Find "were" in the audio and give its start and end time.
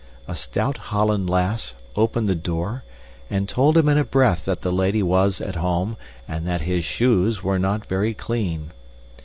7.43-7.59